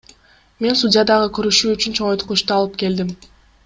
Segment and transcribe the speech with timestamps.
[0.65, 3.17] Мен судья дагы көрүшү үчүн чоңойткучту алып келдим.